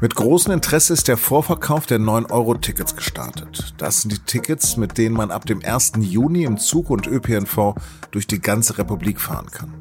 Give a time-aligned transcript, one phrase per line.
[0.00, 3.74] Mit großem Interesse ist der Vorverkauf der 9-Euro-Tickets gestartet.
[3.76, 5.92] Das sind die Tickets, mit denen man ab dem 1.
[5.98, 7.74] Juni im Zug und ÖPNV
[8.10, 9.74] durch die ganze Republik fahren kann.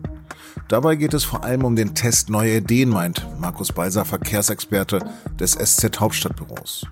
[0.67, 4.99] Dabei geht es vor allem um den Test neuer Ideen, meint Markus Beiser, Verkehrsexperte
[5.39, 6.85] des SZ Hauptstadtbüros.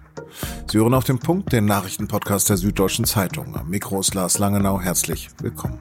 [0.72, 3.58] Sie hören auf den Punkt, den Nachrichtenpodcast der Süddeutschen Zeitung.
[3.58, 4.80] Am Mikro ist Lars Langenau.
[4.80, 5.80] Herzlich willkommen.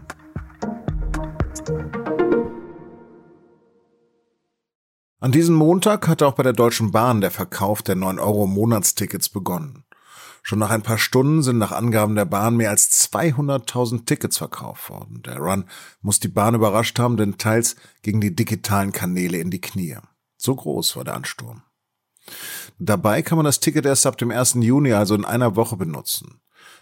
[5.26, 9.82] An diesem Montag hatte auch bei der Deutschen Bahn der Verkauf der 9-Euro-Monatstickets begonnen.
[10.44, 14.88] Schon nach ein paar Stunden sind nach Angaben der Bahn mehr als 200.000 Tickets verkauft
[14.88, 15.22] worden.
[15.24, 15.64] Der Run
[16.00, 19.96] muss die Bahn überrascht haben, denn teils gegen die digitalen Kanäle in die Knie.
[20.36, 21.62] So groß war der Ansturm.
[22.78, 24.58] Dabei kann man das Ticket erst ab dem 1.
[24.60, 26.40] Juni, also in einer Woche, benutzen.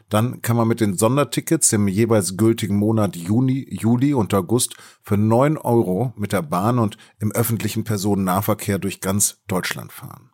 [0.08, 5.16] Dann kann man mit den Sondertickets im jeweils gültigen Monat Juni, Juli und August für
[5.16, 10.30] neun Euro mit der Bahn und im öffentlichen Personennahverkehr durch ganz Deutschland fahren.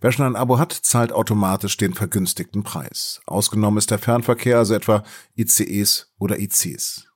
[0.00, 3.20] Wer schon ein Abo hat, zahlt automatisch den vergünstigten Preis.
[3.26, 5.04] Ausgenommen ist der Fernverkehr, also etwa
[5.36, 7.06] ICEs oder ICs.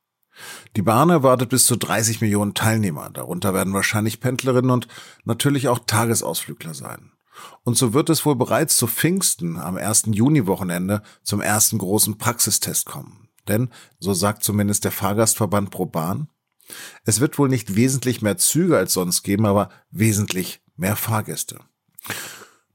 [0.77, 3.09] Die Bahn erwartet bis zu 30 Millionen Teilnehmer.
[3.11, 4.89] Darunter werden wahrscheinlich Pendlerinnen und
[5.25, 7.14] natürlich auch Tagesausflügler sein.
[7.63, 10.05] Und so wird es wohl bereits zu Pfingsten am 1.
[10.07, 13.29] Juni-Wochenende zum ersten großen Praxistest kommen.
[13.49, 16.29] Denn, so sagt zumindest der Fahrgastverband ProBahn,
[17.05, 21.59] es wird wohl nicht wesentlich mehr Züge als sonst geben, aber wesentlich mehr Fahrgäste.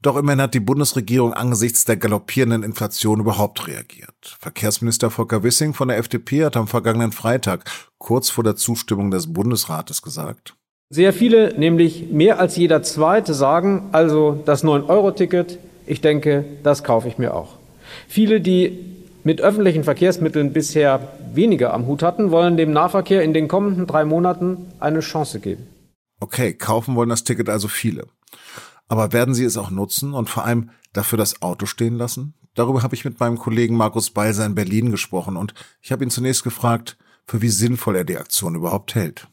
[0.02, 4.36] Doch immerhin hat die Bundesregierung angesichts der galoppierenden Inflation überhaupt reagiert.
[4.40, 9.30] Verkehrsminister Volker Wissing von der FDP hat am vergangenen Freitag kurz vor der Zustimmung des
[9.32, 10.56] Bundesrates gesagt,
[10.90, 17.08] sehr viele, nämlich mehr als jeder Zweite, sagen also das 9-Euro-Ticket, ich denke, das kaufe
[17.08, 17.56] ich mir auch.
[18.08, 18.86] Viele, die
[19.22, 24.04] mit öffentlichen Verkehrsmitteln bisher weniger am Hut hatten, wollen dem Nahverkehr in den kommenden drei
[24.04, 25.68] Monaten eine Chance geben.
[26.18, 28.06] Okay, kaufen wollen das Ticket also viele.
[28.88, 32.34] Aber werden sie es auch nutzen und vor allem dafür das Auto stehen lassen?
[32.54, 36.10] Darüber habe ich mit meinem Kollegen Markus Balser in Berlin gesprochen und ich habe ihn
[36.10, 39.28] zunächst gefragt, für wie sinnvoll er die Aktion überhaupt hält.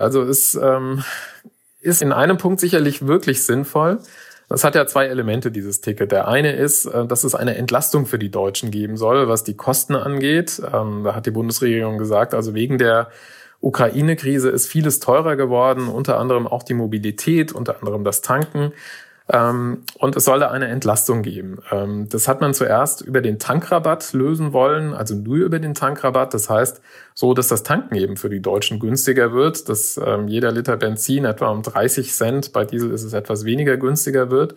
[0.00, 1.04] Also es ähm,
[1.80, 4.00] ist in einem Punkt sicherlich wirklich sinnvoll.
[4.48, 6.10] Das hat ja zwei Elemente, dieses Ticket.
[6.10, 9.56] Der eine ist, äh, dass es eine Entlastung für die Deutschen geben soll, was die
[9.56, 10.60] Kosten angeht.
[10.72, 13.10] Ähm, da hat die Bundesregierung gesagt, also wegen der
[13.60, 18.72] Ukraine-Krise ist vieles teurer geworden, unter anderem auch die Mobilität, unter anderem das Tanken.
[19.32, 21.58] Ähm, und es soll da eine Entlastung geben.
[21.70, 26.34] Ähm, das hat man zuerst über den Tankrabatt lösen wollen, also nur über den Tankrabatt.
[26.34, 26.80] Das heißt,
[27.14, 31.24] so, dass das Tanken eben für die Deutschen günstiger wird, dass ähm, jeder Liter Benzin
[31.24, 34.56] etwa um 30 Cent, bei Diesel ist es etwas weniger günstiger wird.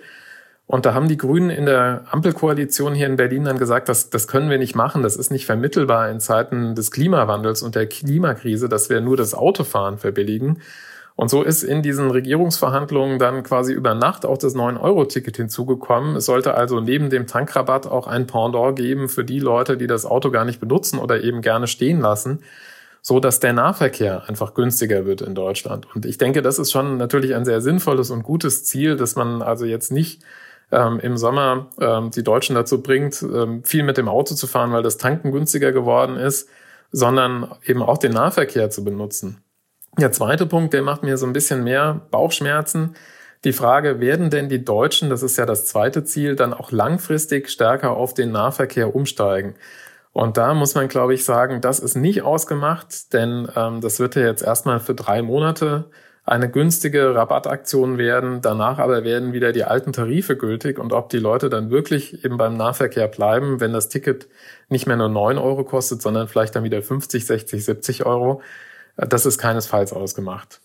[0.66, 4.28] Und da haben die Grünen in der Ampelkoalition hier in Berlin dann gesagt, das, das
[4.28, 8.70] können wir nicht machen, das ist nicht vermittelbar in Zeiten des Klimawandels und der Klimakrise,
[8.70, 10.62] dass wir nur das Autofahren verbilligen.
[11.16, 16.16] Und so ist in diesen Regierungsverhandlungen dann quasi über Nacht auch das 9-Euro-Ticket hinzugekommen.
[16.16, 20.06] Es sollte also neben dem Tankrabatt auch ein Pendant geben für die Leute, die das
[20.06, 22.40] Auto gar nicht benutzen oder eben gerne stehen lassen,
[23.02, 25.88] so dass der Nahverkehr einfach günstiger wird in Deutschland.
[25.94, 29.44] Und ich denke, das ist schon natürlich ein sehr sinnvolles und gutes Ziel, dass man
[29.44, 30.24] also jetzt nicht
[30.72, 34.72] ähm, im Sommer ähm, die Deutschen dazu bringt, ähm, viel mit dem Auto zu fahren,
[34.72, 36.50] weil das Tanken günstiger geworden ist,
[36.92, 39.44] sondern eben auch den Nahverkehr zu benutzen.
[39.98, 42.96] Der zweite Punkt, der macht mir so ein bisschen mehr Bauchschmerzen.
[43.44, 47.50] Die Frage, werden denn die Deutschen, das ist ja das zweite Ziel, dann auch langfristig
[47.50, 49.56] stärker auf den Nahverkehr umsteigen?
[50.12, 54.16] Und da muss man, glaube ich, sagen, das ist nicht ausgemacht, denn ähm, das wird
[54.16, 55.86] ja jetzt erstmal für drei Monate
[56.26, 58.42] eine günstige Rabattaktion werden.
[58.42, 62.38] Danach aber werden wieder die alten Tarife gültig und ob die Leute dann wirklich eben
[62.38, 64.28] beim Nahverkehr bleiben, wenn das Ticket
[64.70, 68.42] nicht mehr nur neun Euro kostet, sondern vielleicht dann wieder 50, 60, 70 Euro,
[68.96, 70.62] das ist keinesfalls ausgemacht.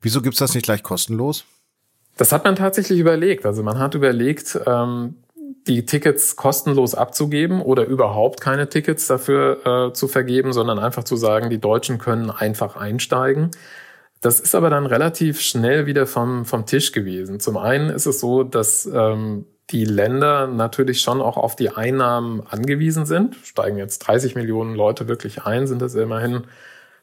[0.00, 1.44] Wieso gibt's das nicht gleich kostenlos?
[2.16, 3.44] Das hat man tatsächlich überlegt.
[3.44, 5.16] Also man hat überlegt, ähm,
[5.66, 11.16] die Tickets kostenlos abzugeben oder überhaupt keine Tickets dafür äh, zu vergeben, sondern einfach zu
[11.16, 13.50] sagen, die Deutschen können einfach einsteigen.
[14.20, 17.40] Das ist aber dann relativ schnell wieder vom, vom Tisch gewesen.
[17.40, 22.46] Zum einen ist es so, dass ähm, die Länder natürlich schon auch auf die Einnahmen
[22.46, 23.36] angewiesen sind.
[23.42, 26.44] Steigen jetzt 30 Millionen Leute wirklich ein, sind das immerhin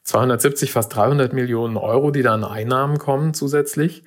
[0.04, 4.04] 270, fast 300 Millionen Euro, die da an Einnahmen kommen zusätzlich.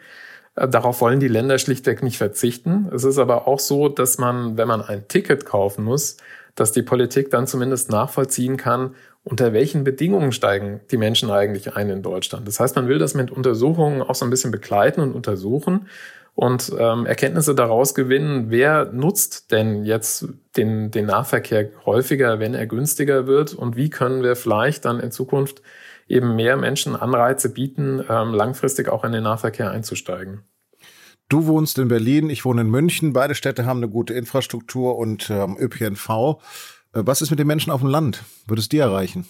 [0.55, 2.89] Äh, darauf wollen die Länder schlichtweg nicht verzichten.
[2.95, 6.17] Es ist aber auch so, dass man, wenn man ein Ticket kaufen muss,
[6.55, 8.95] dass die Politik dann zumindest nachvollziehen kann,
[9.25, 12.47] unter welchen Bedingungen steigen die Menschen eigentlich ein in Deutschland.
[12.47, 15.89] Das heißt, man will das mit Untersuchungen auch so ein bisschen begleiten und untersuchen
[16.37, 22.67] und ähm, Erkenntnisse daraus gewinnen, wer nutzt denn jetzt den, den Nahverkehr häufiger, wenn er
[22.67, 25.61] günstiger wird und wie können wir vielleicht dann in Zukunft
[26.09, 30.43] eben mehr Menschen Anreize bieten, ähm, langfristig auch in den Nahverkehr einzusteigen.
[31.29, 33.13] Du wohnst in Berlin, ich wohne in München.
[33.13, 36.09] Beide Städte haben eine gute Infrastruktur und ähm, ÖPNV.
[36.09, 38.23] Äh, was ist mit den Menschen auf dem Land?
[38.47, 39.27] Wird es die erreichen?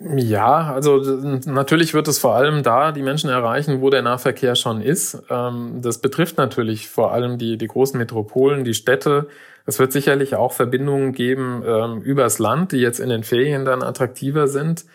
[0.00, 0.98] Ja, also
[1.44, 5.22] natürlich wird es vor allem da die Menschen erreichen, wo der Nahverkehr schon ist.
[5.28, 9.28] Ähm, das betrifft natürlich vor allem die, die großen Metropolen, die Städte.
[9.66, 13.82] Es wird sicherlich auch Verbindungen geben ähm, übers Land, die jetzt in den Ferien dann
[13.82, 14.86] attraktiver sind.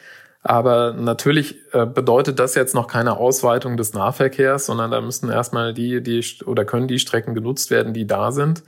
[0.47, 5.73] Aber natürlich äh, bedeutet das jetzt noch keine Ausweitung des Nahverkehrs, sondern da müssen erstmal
[5.73, 8.63] die, die oder können die Strecken genutzt werden, die da sind.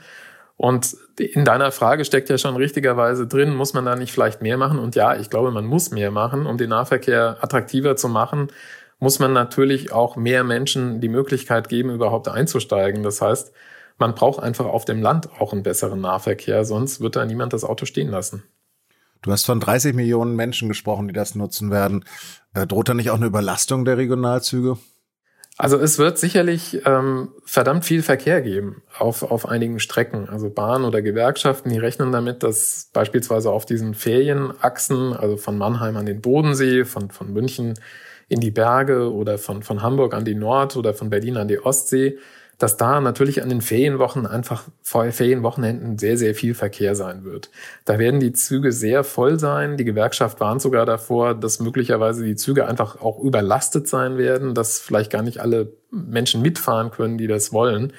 [0.57, 4.57] Und in deiner Frage steckt ja schon richtigerweise drin, muss man da nicht vielleicht mehr
[4.57, 4.77] machen?
[4.77, 8.49] Und ja, ich glaube, man muss mehr machen, um den Nahverkehr attraktiver zu machen,
[8.99, 13.03] muss man natürlich auch mehr Menschen die Möglichkeit geben, überhaupt einzusteigen.
[13.03, 13.53] Das heißt,
[13.97, 17.63] man braucht einfach auf dem Land auch einen besseren Nahverkehr, sonst wird da niemand das
[17.63, 18.43] Auto stehen lassen.
[19.21, 22.05] Du hast von 30 Millionen Menschen gesprochen, die das nutzen werden.
[22.53, 24.77] Äh, droht da nicht auch eine Überlastung der Regionalzüge?
[25.57, 30.29] Also es wird sicherlich ähm, verdammt viel Verkehr geben auf, auf einigen Strecken.
[30.29, 35.97] Also Bahn oder Gewerkschaften, die rechnen damit, dass beispielsweise auf diesen Ferienachsen, also von Mannheim
[35.97, 37.73] an den Bodensee, von, von München
[38.29, 41.59] in die Berge oder von, von Hamburg an die Nord oder von Berlin an die
[41.59, 42.17] Ostsee,
[42.59, 47.49] dass da natürlich an den Ferienwochen einfach vor Ferienwochenenden sehr, sehr viel Verkehr sein wird.
[47.85, 49.77] Da werden die Züge sehr voll sein.
[49.77, 54.79] Die Gewerkschaft warnt sogar davor, dass möglicherweise die Züge einfach auch überlastet sein werden, dass
[54.79, 57.93] vielleicht gar nicht alle Menschen mitfahren können, die das wollen.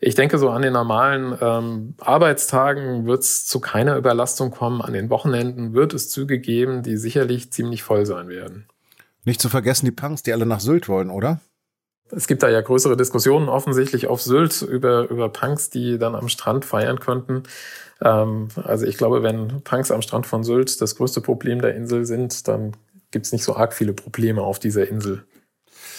[0.00, 4.82] Ich denke, so an den normalen ähm, Arbeitstagen wird es zu keiner Überlastung kommen.
[4.82, 8.66] An den Wochenenden wird es Züge geben, die sicherlich ziemlich voll sein werden.
[9.24, 11.40] Nicht zu vergessen die Punks, die alle nach Sylt wollen, oder?
[12.14, 16.28] Es gibt da ja größere Diskussionen offensichtlich auf Sylt über, über Punks, die dann am
[16.28, 17.44] Strand feiern könnten.
[18.02, 22.04] Ähm, also ich glaube, wenn Punks am Strand von Sylt das größte Problem der Insel
[22.04, 22.72] sind, dann
[23.10, 25.24] gibt es nicht so arg viele Probleme auf dieser Insel.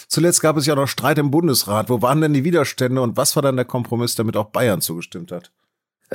[0.08, 1.90] Zuletzt gab es ja noch Streit im Bundesrat.
[1.90, 5.32] Wo waren denn die Widerstände und was war dann der Kompromiss, damit auch Bayern zugestimmt
[5.32, 5.52] hat?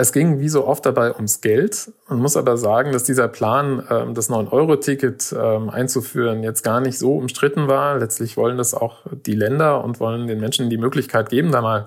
[0.01, 1.91] Es ging wie so oft dabei ums Geld.
[2.09, 7.01] Man muss aber sagen, dass dieser Plan, ähm, das 9-Euro-Ticket ähm, einzuführen, jetzt gar nicht
[7.01, 7.99] so umstritten war.
[7.99, 11.85] Letztlich wollen das auch die Länder und wollen den Menschen die Möglichkeit geben, da mal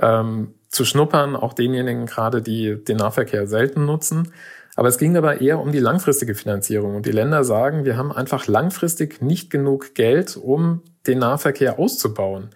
[0.00, 4.32] ähm, zu schnuppern, auch denjenigen gerade, die den Nahverkehr selten nutzen.
[4.76, 6.94] Aber es ging dabei eher um die langfristige Finanzierung.
[6.94, 12.50] Und die Länder sagen, wir haben einfach langfristig nicht genug Geld, um den Nahverkehr auszubauen.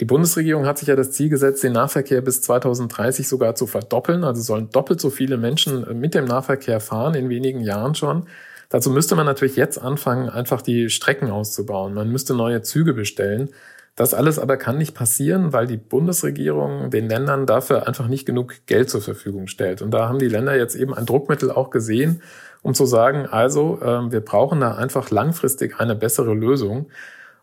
[0.00, 4.24] Die Bundesregierung hat sich ja das Ziel gesetzt, den Nahverkehr bis 2030 sogar zu verdoppeln.
[4.24, 8.26] Also sollen doppelt so viele Menschen mit dem Nahverkehr fahren in wenigen Jahren schon.
[8.68, 11.94] Dazu müsste man natürlich jetzt anfangen, einfach die Strecken auszubauen.
[11.94, 13.50] Man müsste neue Züge bestellen.
[13.94, 18.54] Das alles aber kann nicht passieren, weil die Bundesregierung den Ländern dafür einfach nicht genug
[18.66, 19.80] Geld zur Verfügung stellt.
[19.80, 22.20] Und da haben die Länder jetzt eben ein Druckmittel auch gesehen,
[22.60, 26.90] um zu sagen, also äh, wir brauchen da einfach langfristig eine bessere Lösung.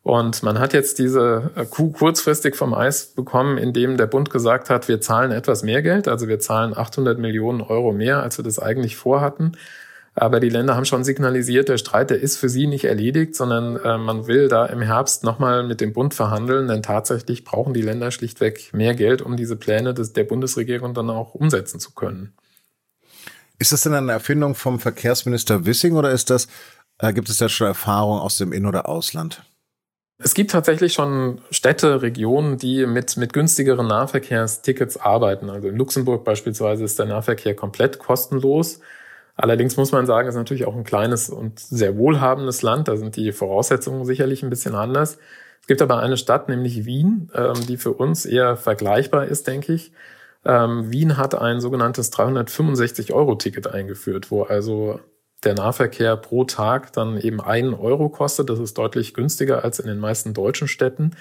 [0.04, 4.70] Und man hat jetzt diese äh, Kuh kurzfristig vom Eis bekommen, indem der Bund gesagt
[4.70, 8.44] hat, wir zahlen etwas mehr Geld, also wir zahlen 800 Millionen Euro mehr, als wir
[8.44, 9.54] das eigentlich vorhatten.
[10.14, 13.78] Aber die Länder haben schon signalisiert, der Streit, der ist für sie nicht erledigt, sondern
[13.78, 17.82] äh, man will da im Herbst nochmal mit dem Bund verhandeln, denn tatsächlich brauchen die
[17.82, 22.34] Länder schlichtweg mehr Geld, um diese Pläne des, der Bundesregierung dann auch umsetzen zu können.
[23.58, 26.48] Ist das denn eine Erfindung vom Verkehrsminister Wissing oder ist das,
[27.00, 29.42] äh, gibt es da schon Erfahrung aus dem In- oder Ausland?
[30.20, 35.50] Es gibt tatsächlich schon Städte, Regionen, die mit, mit günstigeren Nahverkehrstickets arbeiten.
[35.50, 38.80] Also in Luxemburg beispielsweise ist der Nahverkehr komplett kostenlos.
[39.36, 42.88] Allerdings muss man sagen, es ist natürlich auch ein kleines und sehr wohlhabendes Land.
[42.88, 45.18] Da sind die Voraussetzungen sicherlich ein bisschen anders.
[45.62, 49.74] Es gibt aber eine Stadt, nämlich Wien, ähm, die für uns eher vergleichbar ist, denke
[49.74, 49.92] ich.
[50.46, 55.00] Ähm, Wien hat ein sogenanntes 365-Euro-Ticket eingeführt, wo also
[55.44, 58.50] der Nahverkehr pro Tag dann eben einen Euro kostet.
[58.50, 61.12] Das ist deutlich günstiger als in den meisten deutschen Städten.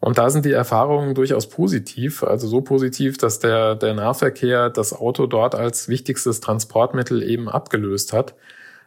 [0.00, 4.92] Und da sind die Erfahrungen durchaus positiv, also so positiv, dass der, der Nahverkehr das
[4.92, 8.34] Auto dort als wichtigstes Transportmittel eben abgelöst hat.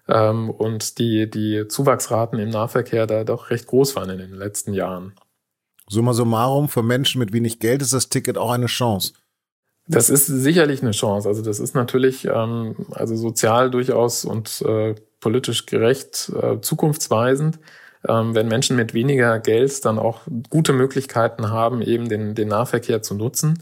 [0.09, 4.73] Ähm, und die, die Zuwachsraten im Nahverkehr da doch recht groß waren in den letzten
[4.73, 5.13] Jahren.
[5.87, 9.13] Summa summarum, für Menschen mit wenig Geld ist das Ticket auch eine Chance.
[9.87, 11.27] Das ist sicherlich eine Chance.
[11.27, 17.59] Also das ist natürlich ähm, also sozial durchaus und äh, politisch gerecht äh, zukunftsweisend,
[18.07, 23.01] ähm, wenn Menschen mit weniger Geld dann auch gute Möglichkeiten haben, eben den, den Nahverkehr
[23.03, 23.61] zu nutzen.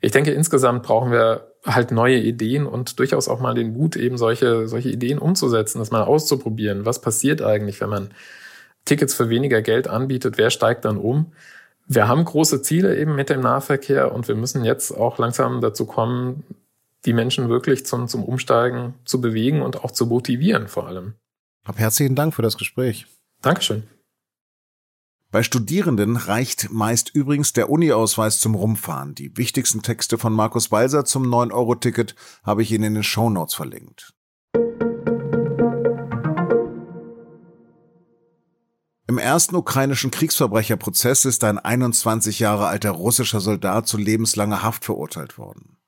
[0.00, 4.16] Ich denke, insgesamt brauchen wir halt neue Ideen und durchaus auch mal den Mut, eben
[4.16, 6.86] solche, solche Ideen umzusetzen, das mal auszuprobieren.
[6.86, 8.10] Was passiert eigentlich, wenn man
[8.84, 10.38] Tickets für weniger Geld anbietet?
[10.38, 11.32] Wer steigt dann um?
[11.88, 15.86] Wir haben große Ziele eben mit dem Nahverkehr und wir müssen jetzt auch langsam dazu
[15.86, 16.44] kommen,
[17.06, 21.14] die Menschen wirklich zum, zum Umsteigen zu bewegen und auch zu motivieren vor allem.
[21.64, 23.06] Hab herzlichen Dank für das Gespräch.
[23.40, 23.84] Dankeschön.
[25.30, 29.14] Bei Studierenden reicht meist übrigens der Uni-Ausweis zum Rumfahren.
[29.14, 32.14] Die wichtigsten Texte von Markus Balser zum 9-Euro-Ticket
[32.44, 34.14] habe ich Ihnen in den Shownotes verlinkt.
[39.10, 45.38] Im ersten ukrainischen Kriegsverbrecherprozess ist ein 21 Jahre alter russischer Soldat zu lebenslanger Haft verurteilt
[45.38, 45.78] worden.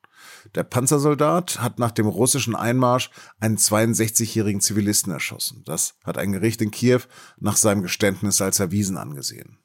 [0.55, 5.62] Der Panzersoldat hat nach dem russischen Einmarsch einen 62-jährigen Zivilisten erschossen.
[5.67, 7.03] Das hat ein Gericht in Kiew
[7.39, 9.59] nach seinem Geständnis als erwiesen angesehen.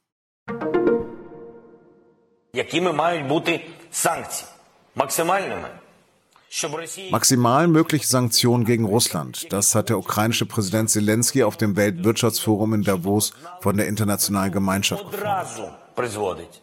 [7.12, 9.52] Maximal mögliche Sanktionen gegen Russland.
[9.52, 15.06] Das hat der ukrainische Präsident Zelensky auf dem Weltwirtschaftsforum in Davos von der internationalen Gemeinschaft
[15.12, 16.62] gefordert.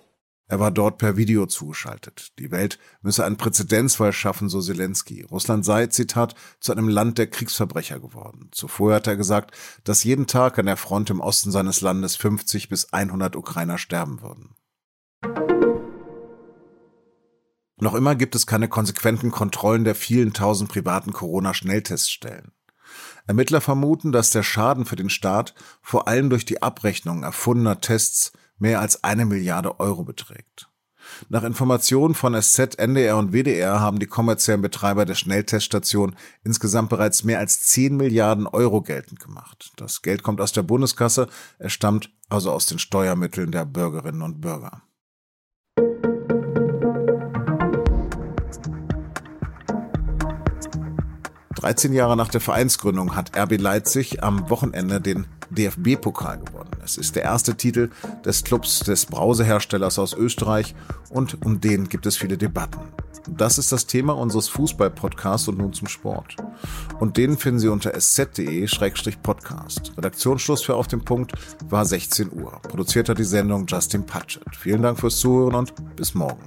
[0.53, 2.39] Er war dort per Video zugeschaltet.
[2.39, 5.23] Die Welt müsse einen Präzedenzfall schaffen, so Zelensky.
[5.23, 8.51] Russland sei, Zitat, zu einem Land der Kriegsverbrecher geworden.
[8.53, 12.69] Zuvor hat er gesagt, dass jeden Tag an der Front im Osten seines Landes 50
[12.69, 14.55] bis 100 Ukrainer sterben würden.
[17.83, 22.53] Noch immer gibt es keine konsequenten Kontrollen der vielen tausend privaten Corona-Schnellteststellen.
[23.27, 28.31] Ermittler vermuten, dass der Schaden für den Staat vor allem durch die Abrechnung erfundener Tests
[28.57, 30.69] mehr als eine Milliarde Euro beträgt.
[31.29, 37.25] Nach Informationen von SZ, NDR und WDR haben die kommerziellen Betreiber der Schnellteststation insgesamt bereits
[37.25, 39.73] mehr als 10 Milliarden Euro geltend gemacht.
[39.75, 41.27] Das Geld kommt aus der Bundeskasse,
[41.59, 44.83] es stammt also aus den Steuermitteln der Bürgerinnen und Bürger.
[51.63, 56.73] 13 Jahre nach der Vereinsgründung hat RB Leipzig am Wochenende den DFB-Pokal gewonnen.
[56.85, 57.91] Es ist der erste Titel
[58.25, 60.75] des Clubs des Brauseherstellers aus Österreich
[61.11, 62.81] und um den gibt es viele Debatten.
[63.29, 66.35] Das ist das Thema unseres Fußball-Podcasts und nun zum Sport.
[66.99, 69.93] Und den finden Sie unter sz.de-podcast.
[69.97, 71.31] Redaktionsschluss für Auf dem Punkt
[71.69, 72.61] war 16 Uhr.
[72.63, 74.57] Produziert hat die Sendung Justin Patchett.
[74.57, 76.43] Vielen Dank fürs Zuhören und bis morgen.